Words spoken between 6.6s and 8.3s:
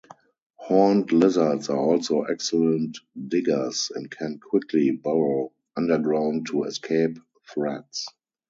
escape threats.